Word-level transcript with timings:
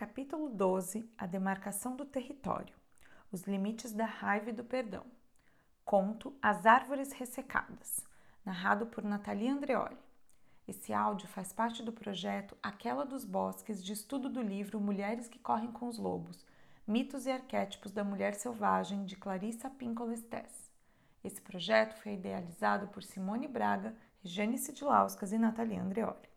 Capítulo 0.00 0.48
12 0.48 1.06
A 1.18 1.26
demarcação 1.26 1.94
do 1.94 2.06
território 2.06 2.74
Os 3.30 3.42
limites 3.42 3.92
da 3.92 4.06
raiva 4.06 4.48
e 4.48 4.52
do 4.54 4.64
perdão. 4.64 5.04
Conto 5.84 6.34
As 6.40 6.64
Árvores 6.64 7.12
Ressecadas, 7.12 8.02
narrado 8.42 8.86
por 8.86 9.04
Natalia 9.04 9.52
Andreoli. 9.52 9.98
Esse 10.66 10.94
áudio 10.94 11.28
faz 11.28 11.52
parte 11.52 11.82
do 11.82 11.92
projeto 11.92 12.56
Aquela 12.62 13.04
dos 13.04 13.26
Bosques 13.26 13.84
de 13.84 13.92
estudo 13.92 14.30
do 14.30 14.40
livro 14.40 14.80
Mulheres 14.80 15.28
que 15.28 15.38
Correm 15.38 15.70
com 15.70 15.86
os 15.86 15.98
Lobos 15.98 16.46
Mitos 16.86 17.26
e 17.26 17.30
Arquétipos 17.30 17.92
da 17.92 18.02
Mulher 18.02 18.32
Selvagem, 18.32 19.04
de 19.04 19.16
Clarissa 19.16 19.68
Pinkola. 19.68 20.14
Esse 21.22 21.42
projeto 21.42 21.94
foi 22.00 22.14
idealizado 22.14 22.88
por 22.88 23.02
Simone 23.02 23.46
Braga, 23.46 23.94
Regiane 24.24 24.56
Sidlauskas 24.56 25.30
e 25.30 25.36
Natalia 25.36 25.82
Andreoli. 25.82 26.30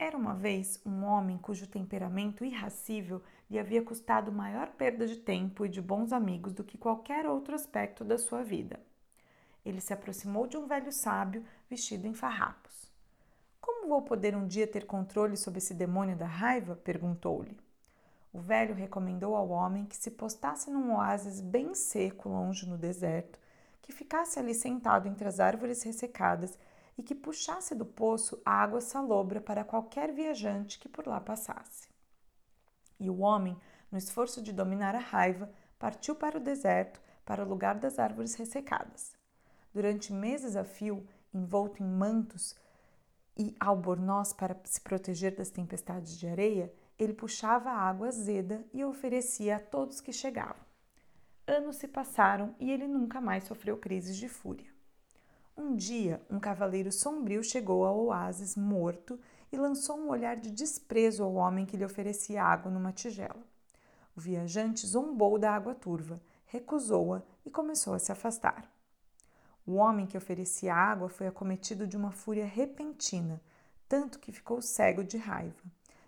Era 0.00 0.16
uma 0.16 0.32
vez 0.32 0.80
um 0.86 1.02
homem 1.02 1.36
cujo 1.36 1.66
temperamento 1.66 2.44
irracível 2.44 3.20
lhe 3.50 3.58
havia 3.58 3.82
custado 3.82 4.30
maior 4.30 4.68
perda 4.68 5.04
de 5.08 5.16
tempo 5.16 5.66
e 5.66 5.68
de 5.68 5.82
bons 5.82 6.12
amigos 6.12 6.52
do 6.52 6.62
que 6.62 6.78
qualquer 6.78 7.26
outro 7.26 7.52
aspecto 7.56 8.04
da 8.04 8.16
sua 8.16 8.44
vida. 8.44 8.78
Ele 9.66 9.80
se 9.80 9.92
aproximou 9.92 10.46
de 10.46 10.56
um 10.56 10.68
velho 10.68 10.92
sábio 10.92 11.44
vestido 11.68 12.06
em 12.06 12.14
farrapos. 12.14 12.92
Como 13.60 13.88
vou 13.88 14.00
poder 14.02 14.36
um 14.36 14.46
dia 14.46 14.68
ter 14.68 14.86
controle 14.86 15.36
sobre 15.36 15.58
esse 15.58 15.74
demônio 15.74 16.16
da 16.16 16.26
raiva? 16.26 16.76
perguntou-lhe. 16.76 17.58
O 18.32 18.38
velho 18.38 18.76
recomendou 18.76 19.34
ao 19.34 19.48
homem 19.48 19.84
que 19.84 19.96
se 19.96 20.12
postasse 20.12 20.70
num 20.70 20.94
oásis 20.94 21.40
bem 21.40 21.74
seco 21.74 22.28
longe 22.28 22.68
no 22.68 22.78
deserto, 22.78 23.36
que 23.82 23.90
ficasse 23.90 24.38
ali 24.38 24.54
sentado 24.54 25.08
entre 25.08 25.26
as 25.26 25.40
árvores 25.40 25.82
ressecadas 25.82 26.56
e 26.98 27.02
que 27.02 27.14
puxasse 27.14 27.76
do 27.76 27.86
poço 27.86 28.42
a 28.44 28.50
água 28.50 28.80
salobra 28.80 29.40
para 29.40 29.64
qualquer 29.64 30.12
viajante 30.12 30.80
que 30.80 30.88
por 30.88 31.06
lá 31.06 31.20
passasse. 31.20 31.88
E 32.98 33.08
o 33.08 33.20
homem, 33.20 33.56
no 33.90 33.96
esforço 33.96 34.42
de 34.42 34.52
dominar 34.52 34.96
a 34.96 34.98
raiva, 34.98 35.48
partiu 35.78 36.16
para 36.16 36.36
o 36.36 36.42
deserto, 36.42 37.00
para 37.24 37.44
o 37.44 37.48
lugar 37.48 37.76
das 37.76 38.00
árvores 38.00 38.34
ressecadas. 38.34 39.16
Durante 39.72 40.12
meses 40.12 40.56
a 40.56 40.64
fio, 40.64 41.06
envolto 41.32 41.80
em 41.82 41.86
mantos 41.86 42.56
e 43.36 43.54
albornoz 43.60 44.32
para 44.32 44.60
se 44.64 44.80
proteger 44.80 45.36
das 45.36 45.50
tempestades 45.50 46.18
de 46.18 46.26
areia, 46.26 46.72
ele 46.98 47.12
puxava 47.12 47.70
a 47.70 47.78
água 47.78 48.08
azeda 48.08 48.66
e 48.72 48.84
oferecia 48.84 49.56
a 49.56 49.60
todos 49.60 50.00
que 50.00 50.12
chegavam. 50.12 50.66
Anos 51.46 51.76
se 51.76 51.86
passaram 51.86 52.56
e 52.58 52.72
ele 52.72 52.88
nunca 52.88 53.20
mais 53.20 53.44
sofreu 53.44 53.76
crises 53.76 54.16
de 54.16 54.28
fúria. 54.28 54.77
Um 55.60 55.74
dia, 55.74 56.24
um 56.30 56.38
cavaleiro 56.38 56.92
sombrio 56.92 57.42
chegou 57.42 57.84
ao 57.84 57.98
oásis 57.98 58.54
morto 58.54 59.18
e 59.50 59.56
lançou 59.56 59.98
um 59.98 60.08
olhar 60.08 60.36
de 60.36 60.52
desprezo 60.52 61.24
ao 61.24 61.34
homem 61.34 61.66
que 61.66 61.76
lhe 61.76 61.84
oferecia 61.84 62.44
água 62.44 62.70
numa 62.70 62.92
tigela. 62.92 63.44
O 64.14 64.20
viajante 64.20 64.86
zombou 64.86 65.36
da 65.36 65.50
água 65.50 65.74
turva, 65.74 66.22
recusou-a 66.46 67.24
e 67.44 67.50
começou 67.50 67.92
a 67.92 67.98
se 67.98 68.12
afastar. 68.12 68.70
O 69.66 69.74
homem 69.74 70.06
que 70.06 70.16
oferecia 70.16 70.72
água 70.72 71.08
foi 71.08 71.26
acometido 71.26 71.88
de 71.88 71.96
uma 71.96 72.12
fúria 72.12 72.46
repentina, 72.46 73.42
tanto 73.88 74.20
que 74.20 74.30
ficou 74.30 74.62
cego 74.62 75.02
de 75.02 75.16
raiva 75.16 75.64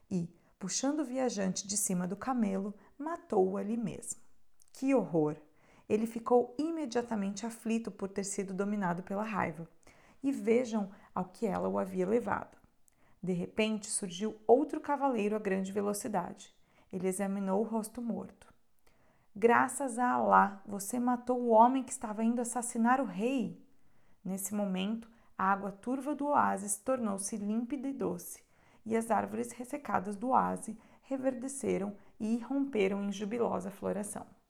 e, 0.08 0.32
puxando 0.60 1.00
o 1.00 1.04
viajante 1.04 1.66
de 1.66 1.76
cima 1.76 2.06
do 2.06 2.14
camelo, 2.14 2.72
matou-o 2.96 3.56
ali 3.56 3.76
mesmo. 3.76 4.20
Que 4.72 4.94
horror! 4.94 5.36
Ele 5.90 6.06
ficou 6.06 6.54
imediatamente 6.56 7.44
aflito 7.44 7.90
por 7.90 8.08
ter 8.08 8.22
sido 8.22 8.54
dominado 8.54 9.02
pela 9.02 9.24
raiva. 9.24 9.68
E 10.22 10.30
vejam 10.30 10.88
ao 11.12 11.24
que 11.24 11.44
ela 11.44 11.68
o 11.68 11.80
havia 11.80 12.06
levado. 12.06 12.56
De 13.20 13.32
repente 13.32 13.88
surgiu 13.88 14.36
outro 14.46 14.80
cavaleiro 14.80 15.34
a 15.34 15.40
grande 15.40 15.72
velocidade. 15.72 16.54
Ele 16.92 17.08
examinou 17.08 17.60
o 17.60 17.66
rosto 17.66 18.00
morto. 18.00 18.46
Graças 19.34 19.98
a 19.98 20.12
Alá, 20.12 20.62
você 20.64 21.00
matou 21.00 21.40
o 21.40 21.48
homem 21.48 21.82
que 21.82 21.90
estava 21.90 22.22
indo 22.22 22.40
assassinar 22.40 23.00
o 23.00 23.04
rei. 23.04 23.60
Nesse 24.24 24.54
momento, 24.54 25.10
a 25.36 25.50
água 25.50 25.72
turva 25.72 26.14
do 26.14 26.26
oásis 26.26 26.76
tornou-se 26.76 27.36
límpida 27.36 27.88
e 27.88 27.92
doce, 27.92 28.44
e 28.86 28.96
as 28.96 29.10
árvores 29.10 29.50
ressecadas 29.50 30.14
do 30.14 30.28
oásis 30.28 30.76
reverdeceram 31.02 31.96
e 32.20 32.34
irromperam 32.34 33.02
em 33.02 33.10
jubilosa 33.10 33.72
floração. 33.72 34.24